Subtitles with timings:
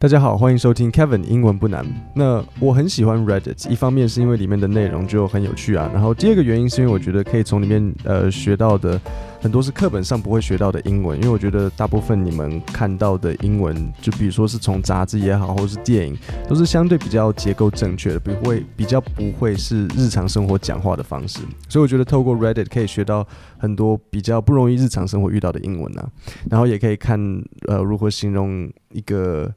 [0.00, 1.84] 大家好，欢迎收听 Kevin 英文不难。
[2.14, 9.00] 那我很喜欢 Reddit，一方面是因为里面的内容就很有趣啊，然后第二个原因是因为我觉得可以从里面呃学到的
[9.40, 16.16] 很多是课本上不会学到的英文，因为我觉得大部分你们看到的英文，就比如说是从杂志也好，或者是电影，
[16.48, 23.26] 都是相对比较结构正确的，不会比较不会是日常生活讲话的方式，所以我觉得透过 Reddit 可以学到
[23.58, 26.08] 很多比较不容易日常生活遇到的英文啊，
[26.48, 27.18] 然后也可以看
[27.66, 29.52] 呃如何形容一个。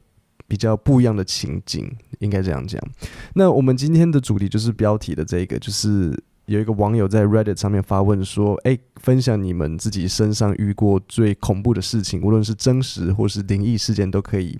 [0.52, 2.78] 比较不一样的情景，应该这样讲。
[3.34, 14.58] 那我们今天的主题就是标题的这个，就是有一个网友在 Reddit 上面发问说：“诶，分享你们自己身上遇过最恐怖的事情，无论是真实或是灵异事件都可以。”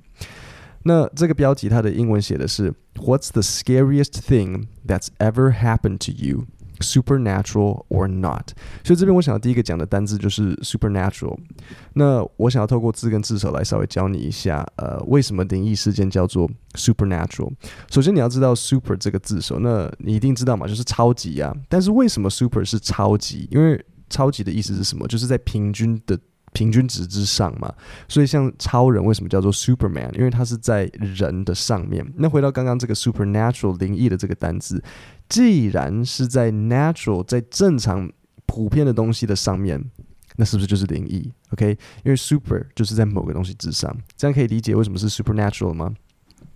[0.84, 6.46] 那这个标题它的英文写的是 “What's the scariest thing that's ever happened to you?”
[6.80, 8.50] Supernatural or not？
[8.82, 11.38] 所以这边我想要第一个讲的单字就是 supernatural。
[11.92, 17.52] 那我想要透过字根字首来稍微教你一下，呃，为什么灵异事件叫做 supernatural？
[17.90, 21.54] 首先你要知道 super 这个字首，那你一定知道嘛，就是超级啊。
[21.68, 23.46] 但是为什么 super 是超级？
[23.50, 25.06] 因为超级的意思是什么？
[25.06, 26.18] 就是在平均的
[26.52, 27.72] 平均值之上嘛。
[28.08, 30.12] 所以像超人为什么叫做 Superman？
[30.14, 32.06] 因为它是在人的上面。
[32.16, 34.82] 那回到刚刚这个 supernatural 灵异的这个单字。
[35.28, 38.10] 既然是在 natural 在正常
[38.44, 39.82] 普遍的东西的上面，
[40.36, 41.70] 那是不是就是灵异？OK，
[42.04, 45.94] 因为 super 就是在某个东西之上，这样可以理解为什么是 supernatural 吗？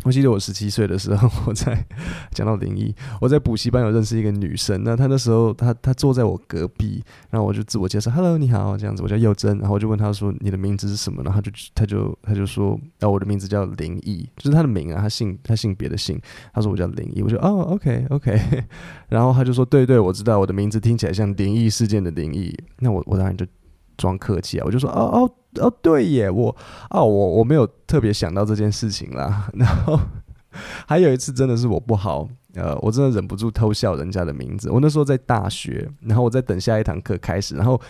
[0.04, 1.84] 我记得我十七岁的时候，我在
[2.30, 16.20] 讲到灵异，我在补习班有认识一个女生，那她那时候她她坐在我隔壁，然后我就自我介绍，Hello，你好，这样子，我叫佑真，然后我就问她说你的名字是什么，然后她就她就她就说，啊，我的名字叫灵异，就是她的名啊，她姓她姓别的姓，
[16.52, 18.64] 她说我叫灵异，我就哦，OK OK，
[19.08, 23.44] 然后她就说对对，我知道我的名字听起来像灵异事件的灵异，那我我当然就。
[23.96, 25.30] 装客气啊，我就说哦哦
[25.64, 26.54] 哦，对耶，我
[26.90, 29.48] 哦我我没有特别想到这件事情啦。
[29.54, 29.98] 然后
[30.86, 34.70] 还有一次真的是我不好，呃，我真的忍不住偷笑人家的名字。
[34.70, 37.80] 我那时候在大学，然后我在等下一堂课开始，然后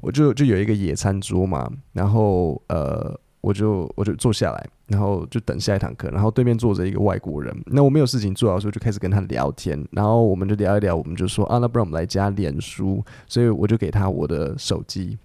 [0.00, 15.18] 我就就有一个野餐桌嘛，然后呃，我就我就坐下来，然后就等下一堂课，然后对面坐着一个外国人，那我没有事情做的时候就开始跟他聊天，然后我们就聊一聊，我们就说啊，那不然我们来加脸书，所以我就给他我的手机。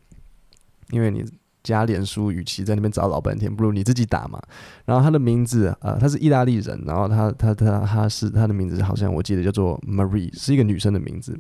[0.92, 1.24] 因为你
[1.64, 4.42] 加脸书，与其在那边找老半天，不如你自己打嘛。
[4.86, 11.38] 然后他的名字，呃，他是意大利人，然后他他他他是他的名字好像我记得叫做 Marie，是一个女生的名字，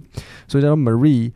[0.47, 1.31] 所以叫做 Marie。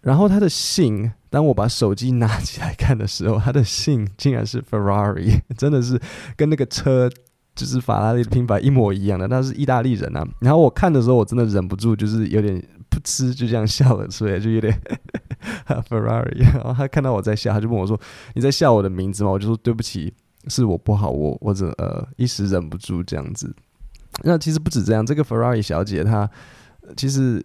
[0.00, 5.98] 然后他的姓，当我把手机拿起来看的时候，他的姓竟然是 Ferrari， 真的是
[6.36, 7.10] 跟那个车
[7.54, 9.26] 就是法拉利的拼法一模一样的。
[9.26, 10.22] 他是意大利人啊。
[10.40, 12.62] 然后我看的时候，我真的忍不住，就是有点
[12.94, 14.72] 噗嗤，就这样笑了出来，就有点。
[15.88, 18.00] Ferrari，然后他看到我在笑，他就问我说
[18.34, 20.12] ：“你在笑我的名字吗？”我就说：“对不起，
[20.48, 23.54] 是我不好，我或者呃一时忍不住这样子。”
[24.22, 26.30] 那其实不止这样，这个 Ferrari 小姐她
[26.96, 27.44] 其实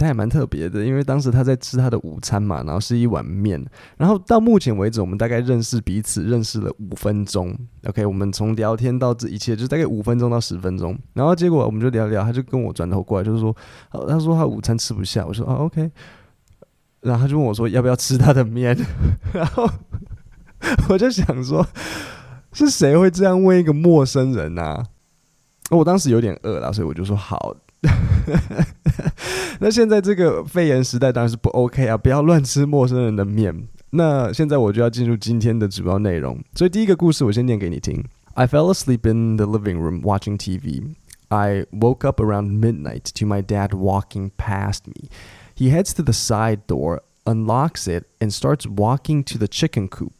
[0.00, 3.62] 他也蛮特别的，因为当时他在吃他的午餐嘛，然后是一碗面。
[3.98, 7.54] 然后到目前为止，我们大概认识彼此认识了五分钟。
[7.86, 10.98] OK，我们从聊天到这一切，就大概五分钟到十分钟。
[11.12, 13.54] 然后结果我们就聊聊，他就跟我转头过来，就是说
[14.08, 15.90] ：“他说他午餐吃不下。”我说：“啊，OK。”
[17.02, 18.74] 然后他就问我说：“要不要吃他的面？”
[19.34, 19.68] 然后
[20.88, 21.66] 我就想说
[22.54, 24.86] ：“是谁会这样问一个陌生人啊？”
[25.70, 27.54] 我当时有点饿了，所以我就说：“好。”
[29.59, 31.95] 那现在这个肺炎时代当然是不 OK 啊！
[31.97, 33.67] 不要乱吃陌生人的面。
[33.91, 36.37] 那现在我就要进入今天的主要内容。
[36.55, 38.03] 所以第一个故事我先念给你听：
[38.33, 40.95] I fell asleep in the living room watching TV.
[41.29, 45.09] I woke up around midnight to my dad walking past me.
[45.55, 50.18] He heads to the side door, unlocks it, and starts walking to the chicken coop.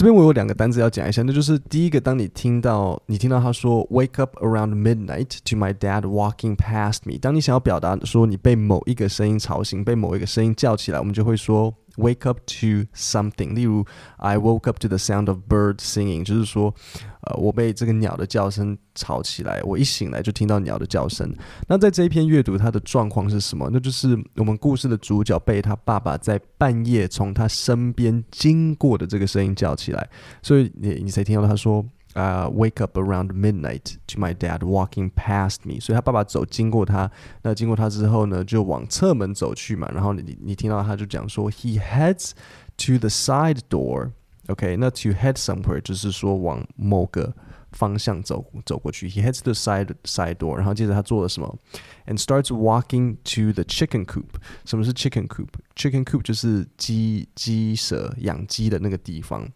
[0.00, 11.74] 这边我有两个单词要讲一下，那就是第一个，当你听到你听到他说 “wake up around midnight to my dad walking past me”，当你想要表达说你被某一个声音吵醒，被某一个声音叫起来，我们就会说。
[11.96, 13.84] Wake up to something，例如
[14.16, 16.74] I woke up to the sound of birds singing，就是说，
[17.22, 21.34] 呃，我被这个鸟的叫声吵起来，我一醒来就听到鸟的叫声。
[21.68, 23.68] 那在这一篇阅读，它的状况是什么？
[23.72, 30.08] 那就是我们故事的主角被他爸爸在半夜从他身边经过的这个声音叫起来，
[30.42, 31.84] 所以你你才听到他说。
[32.13, 35.79] 啊、uh，wake up around midnight to my dad walking past me。
[35.79, 37.11] 所以他爸爸走经过他，
[37.41, 39.89] 那经过他之后呢，就往侧门走去嘛。
[39.93, 42.31] 然后你你听到他就讲说，he heads
[42.77, 47.33] to the side door。OK，那 to head somewhere 就是说往某个
[47.71, 49.09] 方向走走过去。
[49.09, 51.57] He heads to the side side door，然后接着他做了什么？
[52.05, 54.35] And starts walking to the chicken coop。
[54.63, 59.49] 什么是 chicken coop？Chicken coop 就是鸡鸡舍养鸡的那个地方。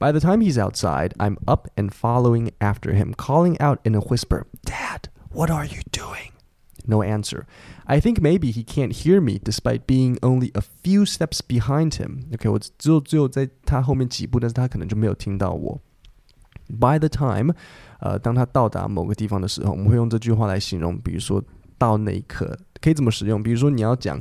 [0.00, 4.00] By the time he's outside, I'm up and following after him, calling out in a
[4.00, 6.32] whisper, "Dad, what are you doing?"
[6.88, 7.46] No answer.
[7.86, 12.24] I think maybe he can't hear me despite being only a few steps behind him.
[12.32, 15.80] OK，我只有只有在他后面几步，但是他可能就没有听到我。
[16.68, 17.54] By the time，
[18.00, 21.42] 呃，当他到达某个地方的时候，我们会用这句话来形容，比如说
[21.78, 23.42] 到那一刻可以怎么使用？
[23.42, 24.20] 比如说你要讲，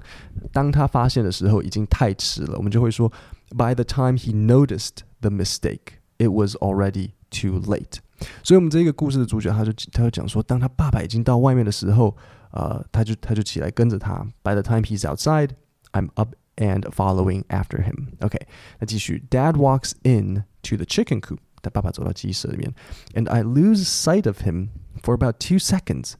[0.51, 3.11] 当他发现的时候已经太迟了，我们就会说，
[3.49, 7.99] By the time he noticed the mistake, it was already too late。
[8.43, 12.15] 所以，我们这个故事的主角他就他就讲说，当他爸爸已经到外面的时候。
[12.51, 14.25] 呃，他就他就起来跟着他。
[14.41, 15.49] By the time he's outside,
[15.91, 18.13] I'm up and following after him.
[18.21, 18.47] OK，
[18.79, 19.25] 那继续。
[19.29, 21.39] Dad walks in to the chicken coop.
[21.61, 22.73] 他爸爸走到鸡舍里面，
[23.13, 24.69] and I lose sight of him
[25.03, 26.13] for about two seconds.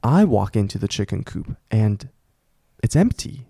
[0.00, 2.08] I walk into the chicken coop and
[2.82, 3.44] it's empty.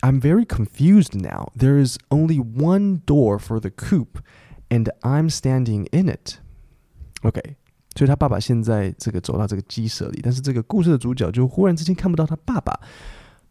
[0.00, 1.48] I'm very confused now.
[1.56, 4.18] There is only one door for the coop,
[4.68, 6.38] and I'm standing in it.
[7.22, 7.56] OK。
[7.96, 12.78] 所以他爸爸现在这个走到这个鸡舍里，但是这个故事的主角就忽然之间看不到他爸爸。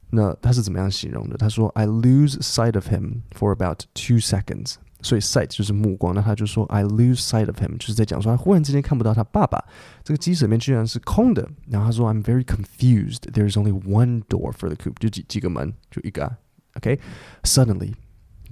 [0.10, 1.38] 那他是怎么样形容的？
[1.38, 9.64] 他说：“I lose sight of him for about two seconds。” 所以 sight 就是目光，那他就说：“I lose sight of him”，就是在讲说他忽然之间看不到他爸爸。
[10.04, 11.48] 这个鸡舍里面居然是空的。
[11.68, 13.32] 然后他说：“I'm very confused.
[13.34, 16.38] There is only one door for the coop。”就几几个门，就一个。
[16.76, 17.94] OK，suddenly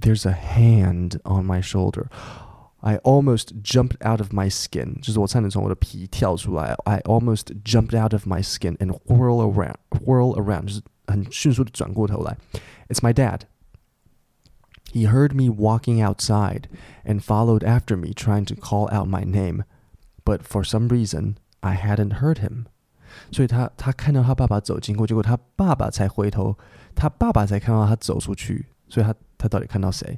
[0.00, 6.74] there's a hand on my shoulder。I almost jumped out of my skin，就是我差点从我的皮跳出来。
[6.84, 12.36] I almost jumped out of my skin and whirl around, whirl around，就是很迅速的转过头来。
[12.88, 13.40] It's my dad.
[14.93, 16.63] He heard me walking outside
[17.05, 19.63] and followed after me, trying to call out my name,
[20.23, 22.65] but for some reason I hadn't heard him.
[23.31, 26.57] 所以他他看到他爸爸走经过，结果他爸爸才回头，
[26.95, 28.65] 他爸爸才看到他走出去。
[28.89, 30.17] 所以他他到底看到谁？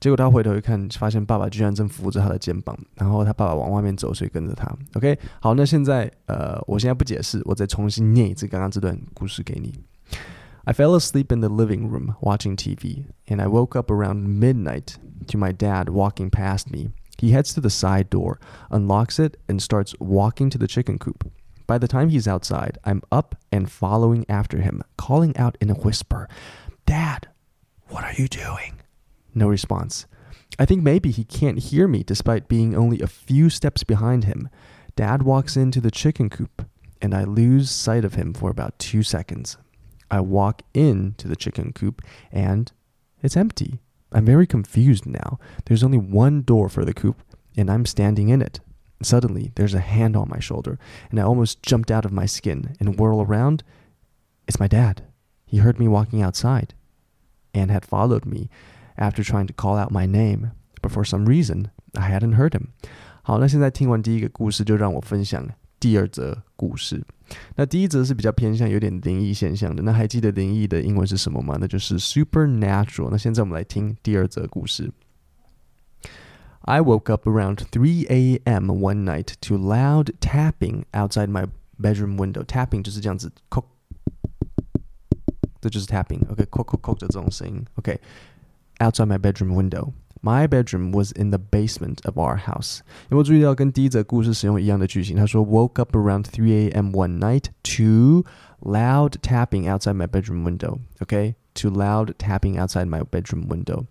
[0.00, 4.66] 结果他回头一看，发现爸爸居然正扶着他的肩膀，然后他爸爸往外面走，所以跟着他。
[4.94, 9.78] OK，好，那现在呃，我现在不解释，我再重新念一次刚刚这段故事给你。
[10.66, 14.98] I fell asleep in the living room watching TV, and I woke up around midnight
[15.28, 16.90] to my dad walking past me.
[17.18, 18.38] He heads to the side door,
[18.70, 21.30] unlocks it, and starts walking to the chicken coop.
[21.66, 25.74] By the time he's outside, I'm up and following after him, calling out in a
[25.74, 26.28] whisper,
[26.84, 27.28] Dad,
[27.88, 28.80] what are you doing?
[29.34, 30.06] No response.
[30.58, 34.48] I think maybe he can't hear me despite being only a few steps behind him.
[34.96, 36.66] Dad walks into the chicken coop,
[37.00, 39.56] and I lose sight of him for about two seconds.
[40.09, 42.01] I walk into the chicken coop,
[42.31, 42.71] and
[43.21, 43.79] it's empty.
[44.11, 45.39] I'm very confused now.
[45.65, 47.21] There's only one door for the coop,
[47.57, 48.59] and I'm standing in it.
[49.01, 50.77] Suddenly, there's a hand on my shoulder,
[51.09, 53.63] and I almost jumped out of my skin and whirl around.
[54.47, 55.03] It's my dad.
[55.45, 56.73] He heard me walking outside
[57.53, 58.49] and had followed me
[58.97, 60.51] after trying to call out my name,
[60.81, 62.69] but for some reason I hadn't heard him.
[63.21, 65.49] 好，那现在听完第一个故事，就让我分享
[65.79, 67.03] 第二则故事。
[67.55, 69.81] 那第一则是比较偏向有点灵异现象的。
[69.83, 71.57] 那还记得灵异的英文是什么吗？
[71.59, 73.09] 那就是 supernatural。
[73.09, 74.91] 那现在我们来听第二则故事。
[76.61, 78.71] I woke up around 3 a.m.
[78.71, 81.47] one night to loud tapping outside my
[81.79, 82.43] bedroom window.
[82.43, 83.63] Tapping 就是这样子，叩，
[85.61, 87.63] 这就是 tapping。OK，叩叩叩的这种声音。
[87.75, 89.93] OK。outside my bedroom window.
[90.21, 92.79] My bedroom was in the basement of our house.
[93.09, 95.15] 有没有注意到跟第一则故事使用一样的句型？
[95.15, 96.91] 他说 woke up around 3 a.m.
[96.91, 98.23] one night to
[98.61, 100.79] loud tapping outside my bedroom window.
[100.99, 103.85] Okay, to loud tapping outside my bedroom window.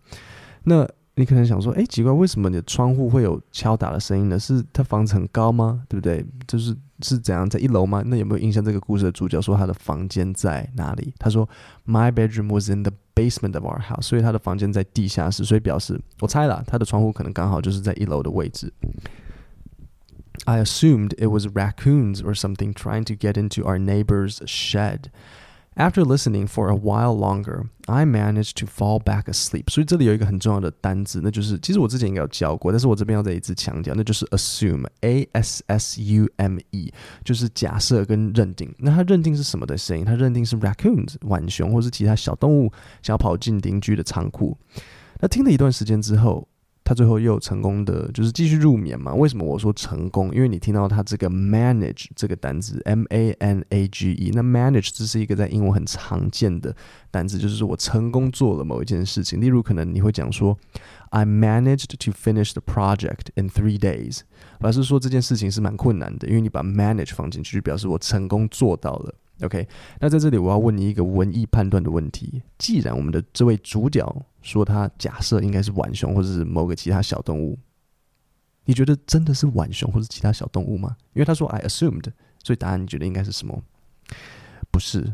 [0.64, 4.36] 那你可能想说，哎，奇怪，为什么你的窗户会有敲打的声音呢？
[4.36, 5.84] 是他房子很高吗？
[5.88, 6.26] 对不对？
[6.48, 8.02] 就是是怎样，在一楼吗？
[8.04, 8.64] 那有没有印象？
[8.64, 11.14] 这个故事的主角说他的房间在哪里？
[11.16, 11.48] 他说，
[11.86, 18.72] My bedroom was in the basement of our house，所以他的房间在地下室，所以表示我猜了，他的窗户可能刚好就是在一楼的位置。
[20.46, 25.04] I assumed it was raccoons or something trying to get into our neighbor's shed.
[25.75, 29.69] After listening for a while longer, I managed to fall back asleep.
[29.71, 38.75] 所以这里有一个很重要的单字，那就是其实我之前应该有教过，但是我这边要再一次强调，那就是 assume，a s s u m e，就是假设跟认定。
[38.79, 40.03] 那他认定是什么的声音？
[40.03, 42.69] 他认定是 raccoons 浣熊，或是其他小动物
[43.01, 44.57] 想要跑进邻居的仓库。
[45.21, 46.45] 那听了一段时间之后。
[46.89, 49.13] 他最后又成功的就是继续入眠嘛？
[49.13, 50.34] 为什么我说成功？
[50.34, 56.75] 因为你听到他这个 manage 这个单词 M A N A G E，那 manage 这是一个在英文很常见的
[57.12, 59.39] 单词，就是说我成功做了某一件事情。
[59.39, 60.58] 例如，可能你会讲说
[61.12, 64.22] I managed to finish the project in three days，
[64.58, 69.13] 表示说这件事情是蛮困难的，因为你把 manage 放进去，就表示我成功做到了。
[69.41, 69.67] OK，
[70.00, 72.41] 那在这里我要问你一个文艺判断的问题。
[72.58, 77.58] 既然我们的这位主角说他假设应该是浣熊或者是某个其他小动物，
[78.65, 80.98] 你觉得真的是浣熊或者其他小动物吗？
[81.13, 82.12] 因为他说 I assumed，
[82.43, 83.63] 所以答案你觉得应该是什么？
[84.72, 85.13] 不是，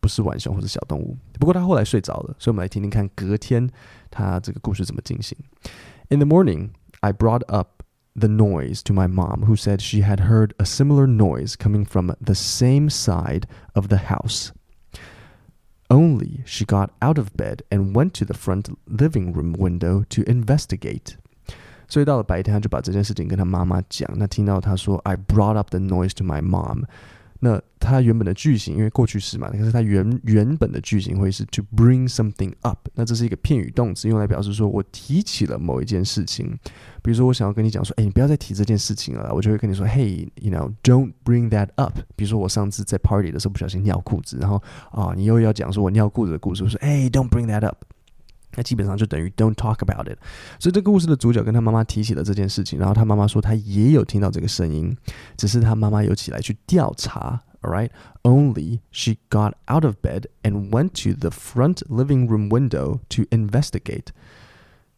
[0.00, 1.16] 不是浣熊或者小动物。
[1.38, 3.70] 不过他后来睡着了，所以我们来听听看隔天
[4.10, 5.38] 他这个故事怎么进行。
[6.08, 6.70] In the morning,
[7.00, 7.73] I brought up
[8.15, 12.15] the noise to my mom, who said she had heard a similar noise coming from
[12.19, 14.51] the same side of the house.
[15.89, 20.23] Only she got out of bed and went to the front living room window to
[20.23, 21.15] investigate.
[21.87, 24.07] 所以到了白天，他就把这件事情跟他妈妈讲。
[24.15, 26.83] 那听到他说：“I brought up the noise to my mom。”
[27.44, 32.88] 那它原本的句型，因为过去式嘛，可是它原原本的句型会是 to bring something up。
[32.94, 36.58] 那这是一个片语动词，用来表示说我提起了某一件事情。
[37.02, 41.98] 比如说，我想要跟你讲说，哎，你不要再提这件事情了，我就会跟你说，Hey，you know，don't bring that up。
[42.16, 44.56] 比如说，我上次在 party 的时候不小心尿裤子，然后
[44.90, 47.76] 啊，你又要讲说我尿裤子的故事，我说，哎，don't bring that up。
[48.56, 50.18] 那基本上就等于 don't talk about it。
[50.58, 54.96] 所以这个故事的主角跟他妈妈提起了这件事情，然后他妈妈说他也有听到这个声音，
[55.36, 57.42] 只是他妈妈有起来去调查。
[57.62, 57.88] All right,
[58.24, 63.22] only she got out of bed and went to the front living room window to
[63.30, 64.08] investigate。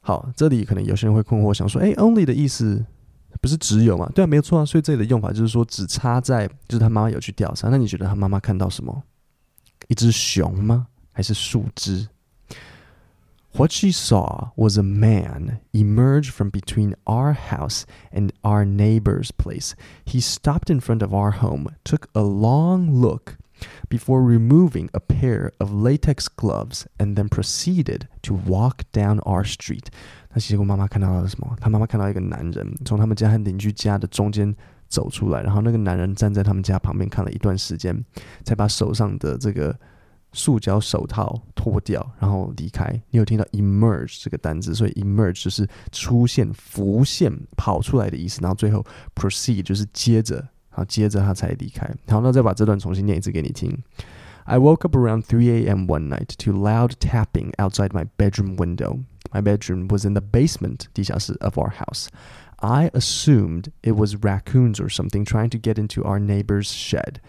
[0.01, 2.85] 好，这里可能有些人会困惑，想说，诶，only 的意思
[3.41, 4.11] 不是只有吗？
[4.17, 4.65] 对啊，没有错啊。
[4.65, 7.69] 所以这里的用法就是说，只差在就是他妈妈有去调查。
[7.69, 9.01] 那你觉得他妈妈看到什么？
[9.87, 10.89] 一只熊吗？
[11.13, 12.09] 还是树枝
[13.56, 19.75] ？What she saw was a man emerge from between our house and our neighbor's place.
[20.06, 23.38] He stopped in front of our home, took a long look
[23.89, 29.88] before removing a pair of latex gloves, and then proceeded to walk down our street.
[30.34, 31.56] 那结果妈妈看到了什么？
[31.60, 34.56] 她妈妈看到一个男人从他们家和邻居家的中间
[34.88, 38.01] 走出来，然后那个男人站在他们家旁边看了一段时间，
[38.46, 39.77] 才把手上的这个。
[40.36, 42.89] 塑胶手套脱掉，然后离开。
[43.10, 48.39] 你有听到 emerge 这个单字，所以 emerge 就是出现、浮现、跑出来的意思。
[48.41, 50.36] 然后最后 proceed 就是接着，
[50.70, 51.86] 然后接着他才离开。
[52.08, 53.77] 好，那再把这段重新念一次给你听。
[54.46, 55.86] I woke up around 3 a.m.
[55.86, 59.03] one night to loud tapping outside my bedroom window.
[59.32, 62.08] My bedroom was in the basement 地下室 of our house.
[62.58, 67.20] I assumed it was raccoons or something trying to get into our neighbor's shed.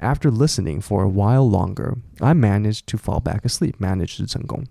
[0.00, 3.76] After listening for a while longer, I managed to fall back asleep.
[3.78, 4.64] Managed 是成功.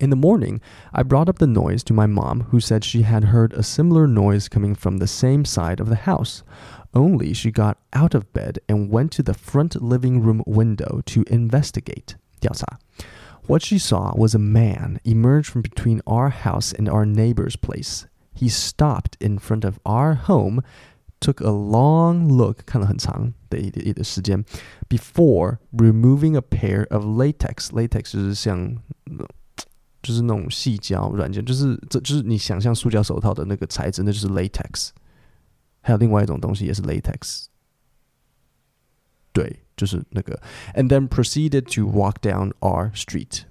[0.00, 0.60] In the morning,
[0.92, 4.06] I brought up the noise to my mom, who said she had heard a similar
[4.06, 6.42] noise coming from the same side of the house.
[6.94, 11.24] Only she got out of bed and went to the front living room window to
[11.28, 12.16] investigate.
[12.40, 12.78] 调查.
[13.46, 18.06] What she saw was a man emerge from between our house and our neighbor's place.
[18.34, 20.62] He stopped in front of our home
[21.20, 24.44] took a long look，看了很长的一一的时间，
[24.88, 28.76] before removing a pair of latex。latex 就是像，
[30.02, 34.90] 就是那种矽胶软件，就是这就是你想象塑胶手套的那个材质，那就是 latex。
[35.80, 37.46] 还有另外一种东西也是 latex，
[39.32, 40.40] 对，就是那个。
[40.74, 43.42] And then proceeded to walk down our street。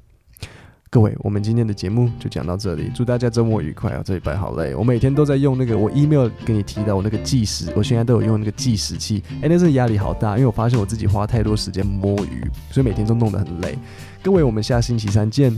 [0.96, 2.90] 各位，我们今天的节目就讲到这里。
[2.94, 4.02] 祝大家周末愉快啊！
[4.02, 9.22] 这礼拜好累，我每天都在用那个我 email 给你提到我那个计时，我现在都有用那个计时器。
[9.42, 13.76] 哎，那真的压力好大，因为我发现我自己花太多时间摸鱼，所以每天都弄得很累。
[14.22, 15.54] 各位，我们下星期三见，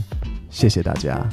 [0.49, 1.25] 谢谢大家。